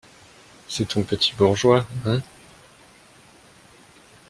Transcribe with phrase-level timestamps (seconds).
[0.67, 2.23] C'est ton petit bourgeois, hein?